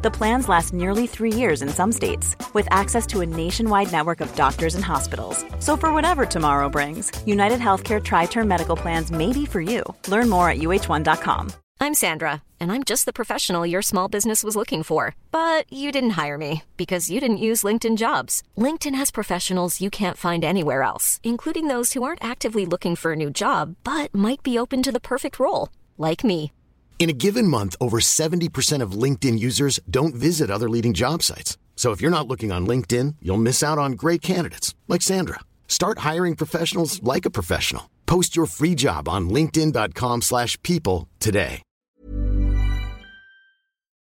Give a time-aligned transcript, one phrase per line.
[0.00, 4.20] The plans last nearly three years in some states, with access to a nationwide network
[4.20, 5.44] of doctors and hospitals.
[5.58, 9.82] So, for whatever tomorrow brings, United Healthcare Tri Term Medical Plans may be for you.
[10.06, 11.50] Learn more at uh1.com.
[11.80, 15.16] I'm Sandra, and I'm just the professional your small business was looking for.
[15.32, 18.44] But you didn't hire me because you didn't use LinkedIn jobs.
[18.56, 23.12] LinkedIn has professionals you can't find anywhere else, including those who aren't actively looking for
[23.12, 26.52] a new job but might be open to the perfect role, like me.
[26.98, 31.56] In a given month, over 70% of LinkedIn users don't visit other leading job sites.
[31.76, 35.38] So if you're not looking on LinkedIn, you'll miss out on great candidates like Sandra.
[35.68, 37.88] Start hiring professionals like a professional.
[38.06, 41.62] Post your free job on linkedin.com/people slash people today.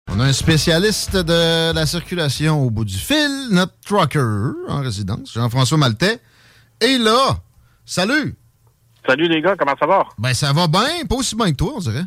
[0.09, 5.33] On a un spécialiste de la circulation au bout du fil, notre trucker en résidence,
[5.33, 6.19] Jean-François Maltais.
[6.81, 7.37] Et là,
[7.85, 8.35] salut!
[9.05, 10.07] Salut les gars, comment ça va?
[10.17, 12.05] Ben ça va bien, pas aussi bien que toi, on dirait.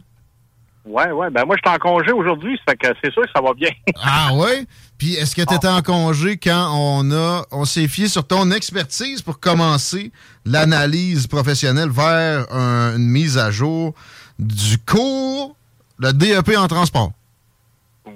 [0.85, 1.31] Ouais, ouais.
[1.31, 3.53] Ben moi, je suis en congé aujourd'hui, ça fait que c'est sûr que ça va
[3.55, 3.71] bien.
[4.03, 4.65] Ah ouais?
[4.99, 8.51] Puis est-ce que tu étais en congé quand on a on s'est fié sur ton
[8.51, 10.11] expertise pour commencer
[10.45, 13.95] l'analyse professionnelle vers un- une mise à jour
[14.39, 15.55] du cours,
[15.99, 17.13] le DEP en transport?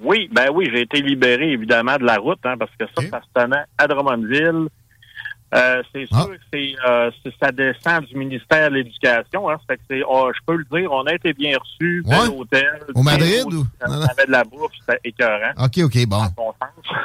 [0.02, 3.20] Oui, ben oui, j'ai été libéré évidemment de la route, hein, parce que ça, ça
[3.22, 4.69] se tenait à Drummondville.
[5.55, 7.10] Euh, c'est sûr que euh,
[7.41, 9.49] ça descend du ministère de l'Éducation.
[9.50, 9.56] Hein,
[10.09, 12.27] oh, je peux le dire, on a été bien reçus, Ouais.
[12.28, 12.81] hôtel.
[12.94, 14.06] Au bien Madrid ou- On Non, non.
[14.06, 15.53] avait de la bouffe, c'était écœurant.
[15.65, 16.22] OK, OK, bon.
[16.37, 16.97] Bon sens.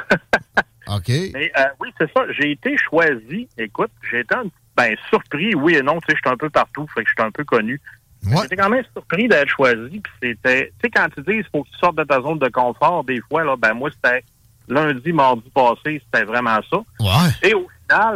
[0.96, 1.08] OK.
[1.32, 2.22] Mais euh, oui, c'est ça.
[2.38, 3.48] J'ai été choisi.
[3.58, 4.44] Écoute, j'ai été un
[4.76, 6.00] ben, surpris, oui et non.
[6.00, 7.80] Tu sais, je suis un peu partout, fait que je suis un peu connu.
[8.42, 10.00] J'étais quand même surpris d'être choisi.
[10.00, 12.38] Puis c'était, tu sais, quand tu dis il faut que tu sortes de ta zone
[12.38, 14.24] de confort, des fois, là, ben moi, c'était
[14.68, 16.78] lundi, mardi passé, c'était vraiment ça.
[17.42, 17.66] Et au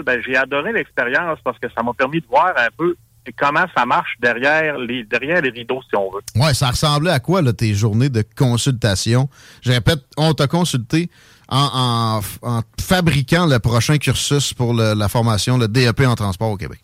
[0.05, 2.95] ben, j'ai adoré l'expérience parce que ça m'a permis de voir un peu
[3.39, 6.21] comment ça marche derrière les, derrière les rideaux, si on veut.
[6.43, 9.29] Ouais, ça ressemblait à quoi, là, tes journées de consultation?
[9.62, 11.11] Je répète, on t'a consulté
[11.49, 16.81] en, en- fabriquant le prochain cursus pour la formation, le DEP en transport au Québec.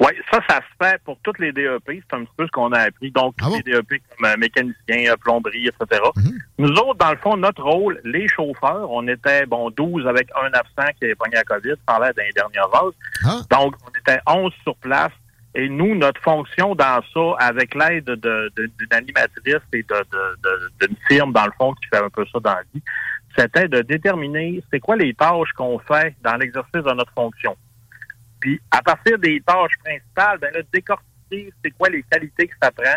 [0.00, 1.82] Oui, ça, ça se fait pour toutes les DEP.
[1.86, 3.10] C'est un petit peu ce qu'on a appris.
[3.10, 6.00] Donc, tous les DEP comme euh, mécanicien, euh, plomberie, etc.
[6.58, 10.50] Nous autres, dans le fond, notre rôle, les chauffeurs, on était, bon, 12 avec un
[10.54, 12.94] absent qui avait pogné la COVID, ça a l'air d'un dernier vase.
[13.50, 15.12] Donc, on était 11 sur place.
[15.54, 18.14] Et nous, notre fonction dans ça, avec l'aide de,
[18.56, 22.08] de- d'une animatrice et de, de- de- d'une firme, dans le fond, qui fait un
[22.08, 22.82] peu ça dans la vie,
[23.36, 27.56] c'était de déterminer c'est quoi les tâches qu'on fait dans l'exercice de notre fonction.
[28.40, 32.70] Puis, à partir des tâches principales, ben là, décortiquer c'est quoi les qualités que ça
[32.70, 32.96] prend,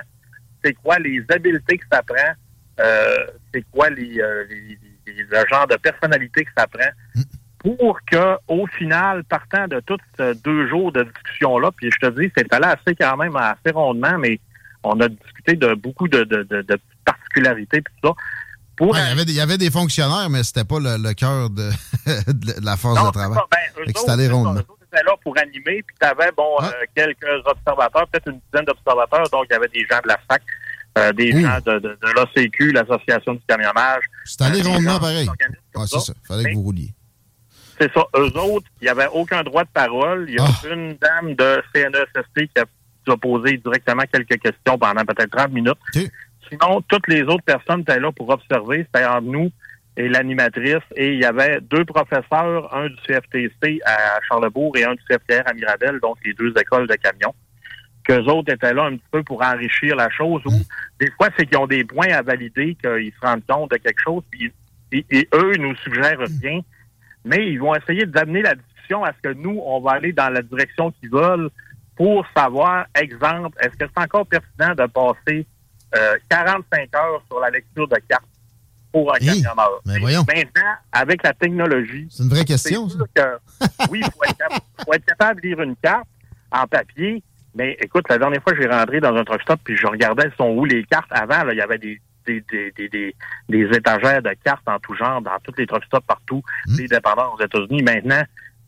[0.63, 2.33] c'est quoi les habiletés que ça prend,
[2.79, 6.89] euh, c'est quoi les, euh, les- les- le genre de personnalité que ça prend,
[7.59, 12.19] pour que, au final, partant de tous ces deux jours de discussion-là, puis je te
[12.19, 14.39] dis, c'est allé assez quand même assez rondement, mais
[14.83, 18.13] on a discuté de beaucoup de, de, de, de particularités puis tout ça.
[18.75, 20.97] Pour Ouais, il, y avait des, il y avait des fonctionnaires, mais c'était pas le,
[21.01, 21.69] le cœur de,
[22.33, 23.38] de la force Non, de travail.
[23.38, 23.45] ça.
[23.51, 24.59] Ben, autres, allé rondement.
[24.59, 28.66] Autres étaient là pour animer, puis tu avais bon, euh, quelques observateurs, peut-être une dizaine
[28.66, 29.30] d'observateurs.
[29.31, 30.42] Donc, il y avait des gens de la SAC,
[30.98, 34.04] euh, des gens de, de, de l'ACQ, l'Association du camionnage.
[34.25, 35.28] C'est allé euh, rondement pareil.
[35.75, 36.13] Ouais, c'est ça.
[36.28, 36.90] Fallait que vous rouliez.
[37.80, 38.04] C'est ça.
[38.16, 40.25] Eux autres, il n'y avait aucun droit de parole.
[40.30, 40.68] Il y a Ah.
[40.72, 42.66] une dame de CNESST qui a,
[43.06, 45.80] qui a posé directement quelques questions pendant peut-être 30 minutes.
[46.50, 48.86] Sinon, toutes les autres personnes étaient là pour observer.
[48.94, 49.50] C'était entre nous
[49.98, 50.84] et l'animatrice.
[50.95, 55.44] Et il y avait deux professeurs, un du CFTC à Charlebourg et un du CFTR
[55.45, 57.34] à Mirabel, donc les deux écoles de camions.
[58.04, 60.42] Qu'eux autres étaient là un petit peu pour enrichir la chose.
[60.45, 60.51] Ou
[61.00, 64.01] des fois, c'est qu'ils ont des points à valider, qu'ils se rendent compte de quelque
[64.01, 64.51] chose, puis
[64.94, 66.60] et, eux nous suggèrent rien.
[67.25, 70.30] Mais ils vont essayer d'amener la discussion à ce que nous, on va aller dans
[70.30, 71.50] la direction qu'ils veulent
[71.95, 75.45] pour savoir, exemple, est-ce que c'est encore pertinent de passer
[76.30, 78.24] 45 euh, heures sur la lecture de cartes?
[78.94, 79.81] Pour un camionneur.
[79.86, 80.24] Mais voyons.
[80.28, 82.07] Maintenant, avec la technologie.
[82.10, 83.00] C'est une vraie question, ça.
[83.90, 86.07] oui, il faut, être capable de lire une carte
[86.51, 87.22] en papier.
[87.56, 90.50] Mais écoute, la dernière fois, j'ai rentré dans un truck stop puis je regardais sont
[90.50, 91.10] où les cartes.
[91.12, 93.16] Avant, il y avait des, des, des,
[93.50, 96.78] des, étagères de cartes en tout genre dans tous les truck stops partout, hmm.
[96.78, 97.84] les dépendants aux États-Unis.
[97.84, 98.24] Maintenant,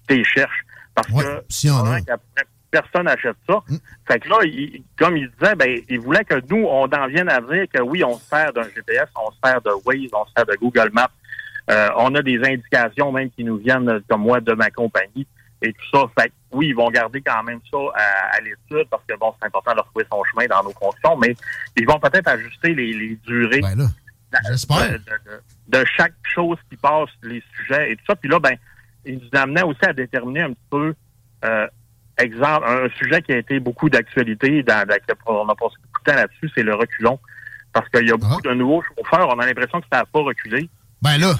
[0.08, 0.66] tu les cherches.
[0.96, 2.00] Parce que si on a
[2.76, 3.62] personne n'achète ça.
[3.70, 3.76] Mm.
[4.08, 4.38] Fait que là,
[4.98, 8.04] comme il disait, ben, il voulait que nous, on en vienne à dire que oui,
[8.04, 10.90] on se sert d'un GPS, on se sert de Waze, on se sert de Google
[10.92, 11.10] Maps.
[11.72, 15.26] Euh, on a des indications même qui nous viennent, comme moi, de ma compagnie
[15.62, 16.06] et tout ça.
[16.20, 19.48] Fait que oui, ils vont garder quand même ça à, l'étude parce que bon, c'est
[19.48, 21.36] important de retrouver son chemin dans nos conditions, mais
[21.78, 27.94] ils vont peut-être ajuster les, durées ben de, de, chaque chose qui passe, les sujets
[27.94, 28.16] et tout ça.
[28.16, 28.56] Puis là, ben,
[29.06, 30.94] ils nous amenaient aussi à déterminer un petit peu
[31.46, 31.68] euh,
[32.18, 34.86] exemple, un sujet qui a été beaucoup d'actualité, dans,
[35.26, 37.20] on a passé beaucoup de temps là-dessus, c'est le reculon.
[37.74, 38.50] Parce qu'il y a beaucoup ah.
[38.50, 40.70] de nouveaux chauffeurs, on a l'impression que ça n'a pas reculé.
[41.02, 41.34] Ben là?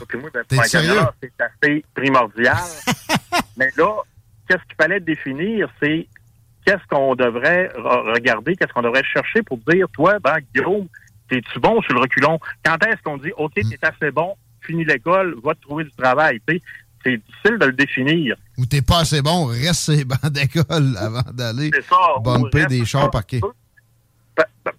[1.22, 2.58] C'est assez primordial.
[3.58, 4.02] Mais là,
[4.48, 6.08] qu'est-ce qu'il fallait définir, c'est
[6.66, 10.88] qu'est-ce qu'on devrait regarder, qu'est-ce qu'on devrait chercher pour dire, toi, ben, Guillaume,
[11.30, 12.40] t'es-tu bon sur le reculon?
[12.64, 13.70] Quand est-ce qu'on dit, OK, hmm.
[13.70, 16.62] t'es assez bon, finis l'école, va te trouver du travail, tu sais?
[17.06, 18.36] C'est difficile de le définir.
[18.58, 21.72] Ou t'es pas assez bon, reste ces bancs d'école avant d'aller
[22.24, 23.42] bumper des chars parqués.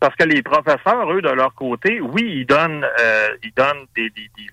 [0.01, 4.11] Parce que les professeurs, eux, de leur côté, oui, ils donnent, euh, ils donnent des,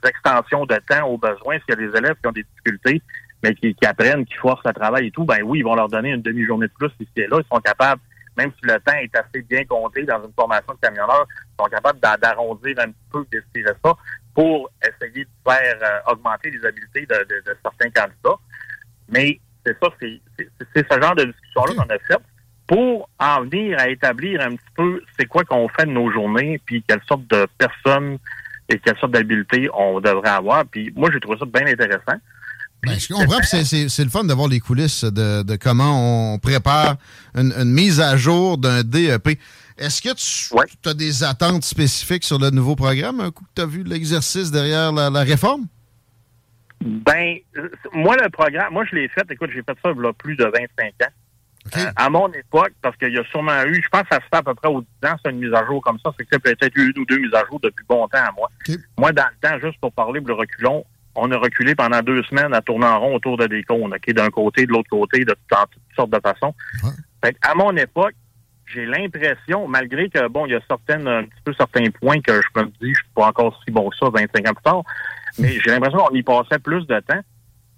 [0.08, 3.02] extensions de temps aux besoins s'il y a des élèves qui ont des difficultés,
[3.42, 5.26] mais qui, apprennent, qui forcent le travail et tout.
[5.26, 7.40] Ben oui, ils vont leur donner une demi-journée de plus ici et là.
[7.40, 8.02] Ils sont capables,
[8.38, 11.69] même si le temps est assez bien compté dans une formation de camionneur, ils sont
[11.69, 13.94] capables d'arrondir un petit peu, d'estirer ça
[14.33, 17.25] pour essayer de faire euh, augmenter les habiletés de,
[17.62, 18.39] certains candidats.
[19.09, 22.21] Mais c'est ça, c'est ce genre de discussion-là qu'on a fait
[22.68, 26.59] pour en venir à établir un petit peu c'est quoi qu'on fait de nos journées,
[26.65, 28.18] puis quelle sorte de personnes
[28.69, 30.65] et quelle sorte d'habiletés on devrait avoir.
[30.65, 32.18] Puis moi, j'ai trouvé ça bien intéressant.
[32.85, 36.97] Ben, je comprends, c'est le fun de voir les coulisses de, comment on prépare
[37.33, 39.39] une, une mise à jour d'un DEP.
[39.77, 40.09] Est-ce que
[40.81, 43.83] tu as des attentes spécifiques sur le nouveau programme, un coup que tu as vu
[43.83, 45.65] l'exercice derrière la, réforme?
[46.81, 47.38] Ben,
[47.94, 50.35] moi, le programme, moi, je l'ai fait, écoute, j'ai fait ça il y a plus
[50.35, 50.59] de 25
[51.06, 51.12] ans.
[51.77, 54.25] Euh, à mon époque, parce qu'il y a sûrement eu, je pense que ça se
[54.25, 56.25] fait à peu près aux 10 ans, c'est une mise à jour comme ça, c'est
[56.25, 58.51] que peut-être une ou deux mises à jour depuis bon temps à moi.
[58.97, 60.85] Moi, dans le temps, juste pour parler de reculons,
[61.15, 64.30] on a reculé pendant deux semaines à tourner en rond autour de des cônes, d'un
[64.30, 66.54] côté, de l'autre côté, de toutes sortes de façons.
[67.42, 68.15] à mon époque,
[68.65, 72.33] j'ai l'impression, malgré que, bon, il y a certaines, un petit peu certains points que
[72.42, 74.83] je me dis, je suis pas encore si bon que ça 25 ans plus tard,
[75.38, 77.21] mais j'ai l'impression qu'on y passait plus de temps.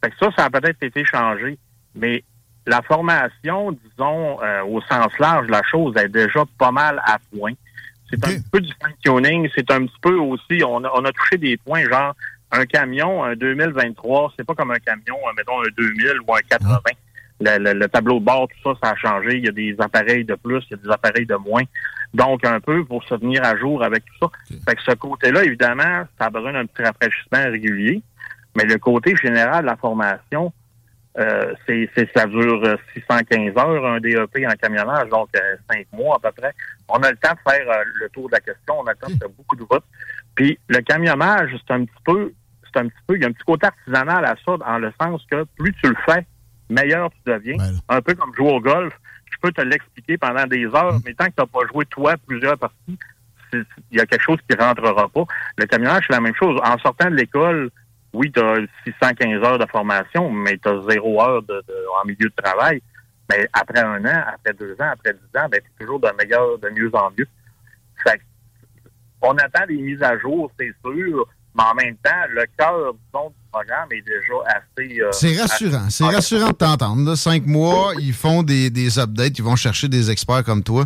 [0.03, 1.57] Fait que ça, ça a peut-être été changé.
[1.95, 2.23] Mais
[2.67, 7.53] la formation, disons, euh, au sens large, la chose est déjà pas mal à point.
[8.09, 11.11] C'est un petit peu du fine-tuning, c'est un petit peu aussi, on a, on a
[11.11, 12.13] touché des points, genre,
[12.59, 16.79] un camion, un 2023, c'est pas comme un camion, mettons un 2000 ou un 80
[17.39, 19.37] le, tableau de bord, tout ça, ça a changé.
[19.37, 21.63] Il y a des appareils de plus, il y a des appareils de moins.
[22.13, 24.55] Donc, un peu pour se tenir à jour avec tout ça.
[24.67, 28.01] Fait que ce côté-là, évidemment, ça a besoin d'un petit rafraîchissement régulier.
[28.55, 30.53] Mais le côté général de la formation,
[31.17, 36.19] euh, c'est, ça dure 615 heures, un DEP en camionnage, donc euh, cinq mois à
[36.19, 36.53] peu près.
[36.88, 37.35] On a le temps
[42.75, 44.91] c'est un petit peu, il y a un petit côté artisanal à ça, dans le
[45.00, 46.25] sens que plus tu le fais,
[46.70, 47.58] meilleur tu deviens.
[47.89, 48.94] Un peu comme jouer au golf.
[49.32, 51.01] Je peux te l'expliquer pendant des heures, mm.
[51.05, 52.98] mais tant que tu n'as pas joué toi plusieurs parties,
[53.53, 55.24] il y a quelque chose qui rentrera pas.
[55.58, 56.60] Le camionnage, c'est la même chose.
[56.63, 57.70] En sortant de l'école,
[58.13, 61.63] oui, tu as 615 heures de formation, mais tu as zéro heure de,
[62.01, 62.82] en milieu de travail.
[63.29, 66.60] Mais après un an, après deux ans, après dix ans, ben, c'est toujours de meilleur,
[66.60, 67.27] de mieux en mieux.
[68.03, 68.22] Fait
[69.22, 73.00] on attend des mises à jour, c'est sûr, mais en même temps, le cœur du
[73.50, 75.00] programme est déjà assez.
[75.00, 75.89] Euh, c'est rassurant.
[75.89, 77.15] C'est rassurant de t'entendre.
[77.15, 80.83] Cinq mois, ils font des, des, updates, ils vont chercher des experts comme toi.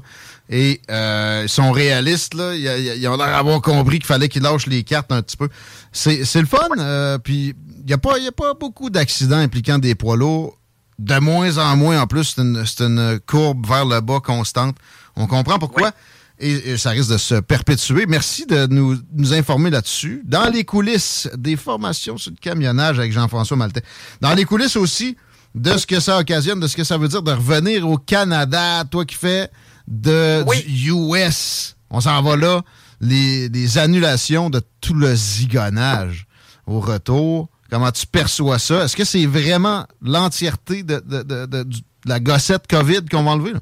[0.48, 2.36] Et euh, ils sont réalistes.
[2.36, 2.54] Là.
[2.54, 5.50] Ils, ont l'air d'avoir compris qu'il fallait qu'ils lâchent les cartes un petit peu.
[5.92, 6.68] C'est le fun.
[6.78, 10.56] Euh, puis il n'y a, pas, a pas beaucoup d'accidents impliquant des poids lourds.
[11.00, 14.76] De moins en moins, en plus, c'est une, une, courbe vers le bas constante.
[15.16, 15.92] On comprend pourquoi.
[16.40, 18.06] Et, ça risque de se perpétuer.
[18.08, 20.24] Merci de nous, nous informer là-dessus.
[20.26, 23.84] Dans les coulisses des formations sur le camionnage avec Jean-François Maltais.
[24.22, 25.18] Dans les coulisses aussi
[25.56, 28.84] de ce que ça occasionne, de ce que ça veut dire de revenir au Canada,
[28.90, 29.50] toi qui fais
[29.88, 31.76] de, du US.
[31.90, 32.62] On s'en va là.
[33.02, 36.28] Les, annulations de tout le zigonnage
[36.68, 37.50] au retour.
[37.70, 38.86] Comment tu perçois ça?
[38.86, 41.66] Est-ce que c'est vraiment l'entièreté de, de,
[42.06, 43.54] la gossette COVID qu'on va enlever?
[43.54, 43.60] Là?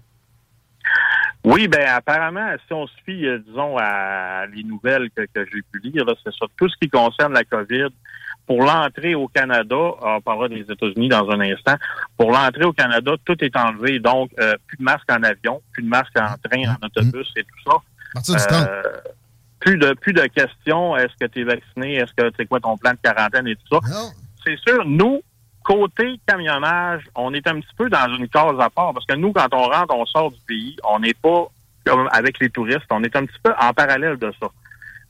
[1.47, 5.79] Oui, ben apparemment, si on se fie, euh, disons, à les nouvelles que, j'ai pu
[5.81, 6.45] lire, c'est ça.
[6.57, 7.87] Tout ce qui concerne la COVID,
[8.45, 11.75] pour l'entrée au Canada, on parlera des États-Unis dans un instant,
[12.17, 13.99] pour l'entrée au Canada, tout est enlevé.
[13.99, 17.43] Donc, euh, plus de masques en avion, plus de masques en train, en autobus et
[17.43, 18.69] tout ça.
[18.69, 18.81] Euh,
[19.59, 20.97] plus de plus de questions.
[20.97, 21.95] Est-ce que tu es vacciné?
[21.95, 23.79] Est-ce que c'est quoi ton plan de quarantaine et tout ça?
[24.45, 25.21] C'est sûr, nous,
[25.67, 29.33] côté camionnage, on est un petit peu dans une case à part parce que nous,
[29.33, 31.51] quand on rentre, on sort du pays, on n'est pas
[31.85, 34.47] comme avec les touristes, on est un petit peu en parallèle de ça.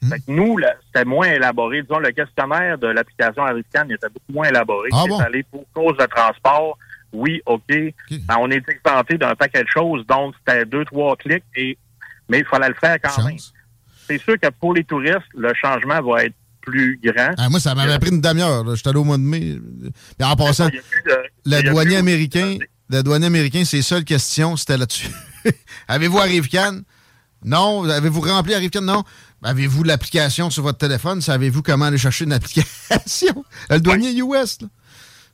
[0.01, 0.09] Hmm.
[0.09, 1.83] Fait que nous, c'était moins élaboré.
[1.83, 4.89] Disons, le questionnaire de l'application américaine était beaucoup moins élaboré.
[4.93, 6.77] Ah c'est allé pour cause de transport.
[7.13, 7.67] Oui, OK.
[7.69, 11.77] Ben, on est exempté d'un paquet de choses, donc c'était deux, trois clics, et
[12.29, 13.37] mais il fallait le faire quand même.
[14.07, 16.35] C'est sûr que pour les touristes, le changement va être
[16.67, 17.33] plus grand.
[17.37, 18.75] Ah, moi, ça m'avait pris une demi-heure.
[18.75, 19.57] J'étais allé au mois de mai.
[20.19, 20.69] Et en passant,
[21.45, 22.57] le douanier américain,
[22.89, 25.09] le douanier américain, ses seules questions, c'était là-dessus.
[25.87, 26.81] Avez-vous Arrivcan?
[27.45, 27.89] Non.
[27.89, 28.81] Avez-vous rempli Arrivcan?
[28.81, 29.03] Non.
[29.43, 31.21] Avez-vous l'application sur votre téléphone?
[31.21, 33.45] Savez-vous comment aller chercher une application?
[33.69, 34.57] Le douanier US,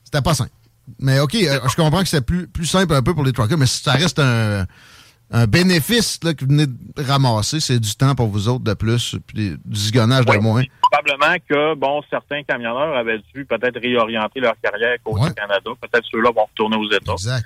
[0.04, 0.52] C'était pas simple.
[1.00, 3.56] Mais OK, euh, je comprends que c'est plus, plus simple un peu pour les truckers,
[3.56, 4.66] mais ça reste un,
[5.34, 8.74] un bénéfice là, que vous venez de ramasser, c'est du temps pour vous autres de
[8.74, 10.62] plus, puis du zigonnage de moins.
[10.80, 15.70] Probablement que, bon, certains camionneurs avaient dû peut-être réorienter leur carrière côté Canada.
[15.80, 17.12] Peut-être ceux-là vont retourner aux États.
[17.12, 17.44] Exact.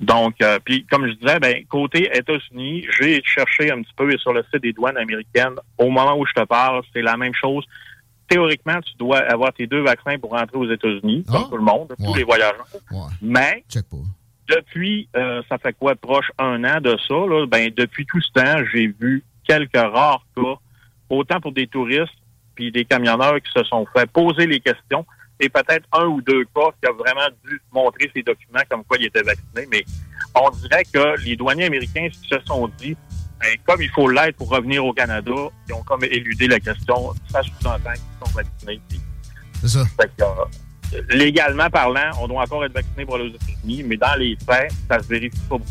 [0.00, 4.18] Donc, euh, puis comme je disais, ben, côté États-Unis, j'ai cherché un petit peu et
[4.18, 7.34] sur le site des douanes américaines, au moment où je te parle, c'est la même
[7.34, 7.64] chose.
[8.28, 11.48] Théoriquement, tu dois avoir tes deux vaccins pour rentrer aux États-Unis, comme ah.
[11.48, 12.66] tout le monde, tous les voyageurs.
[13.22, 13.64] Mais
[14.48, 18.30] depuis, euh, ça fait quoi, proche un an de ça, là, ben, depuis tout ce
[18.32, 20.54] temps, j'ai vu quelques rares cas,
[21.08, 22.12] autant pour des touristes
[22.54, 25.04] puis des camionneurs qui se sont fait poser les questions,
[25.40, 28.96] et peut-être un ou deux cas qui a vraiment dû montrer ses documents comme quoi
[28.98, 29.84] il était vacciné, mais
[30.34, 32.96] on dirait que les douaniers américains se sont dit,
[33.40, 35.32] ben, comme il faut l'aide pour revenir au Canada,
[35.68, 38.80] ils ont comme éludé la question, ça sous-entend qu'ils sont vaccinés.
[39.60, 39.80] C'est ça.
[39.80, 40.44] Euh,
[41.10, 44.72] légalement parlant, on doit encore être vacciné pour aller aux États-Unis, mais dans les faits,
[44.88, 45.70] ça se vérifie pas beaucoup.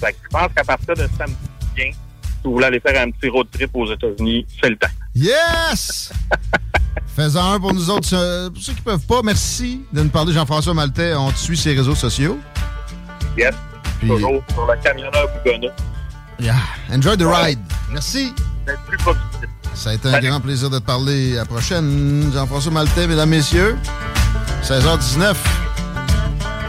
[0.00, 1.36] Fait je pense qu'à partir de samedi
[1.74, 1.98] bien, si
[2.44, 4.88] vous voulez aller faire un petit road trip aux États-Unis, c'est le temps.
[5.14, 6.12] Yes!
[7.14, 8.48] Fais-en un pour nous autres.
[8.48, 11.14] Pour ceux qui peuvent pas, merci de nous parler, Jean-François Maltais.
[11.14, 12.38] On te suit ses réseaux sociaux.
[13.36, 13.54] Yes.
[14.00, 15.68] Toujours sur la camionneur Bougonna.
[16.40, 16.56] Yeah.
[16.90, 17.60] Enjoy the ride.
[17.90, 18.32] Merci.
[18.88, 18.98] Plus.
[19.74, 21.34] Ça a été un grand plaisir de te parler.
[21.34, 23.76] À la prochaine, Jean-François Maltais, mesdames, messieurs.
[24.62, 25.34] 16h19.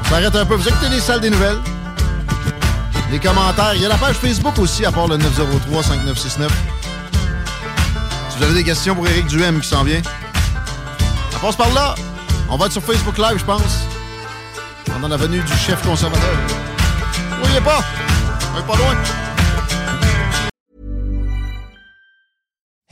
[0.01, 0.55] On s'arrête un peu.
[0.55, 1.59] Vous écoutez les salles des nouvelles.
[3.12, 3.73] Les commentaires.
[3.75, 6.50] Il y a la page Facebook aussi, à part le 903-5969.
[8.29, 10.01] Si vous avez des questions pour Éric Duhem qui s'en vient,
[11.31, 11.93] ça passe par là.
[12.50, 13.85] On va être sur Facebook Live, je pense.
[14.85, 16.29] Pendant la venue du chef conservateur.
[17.31, 17.83] Ne voyez pas.
[18.55, 19.23] On est pas loin.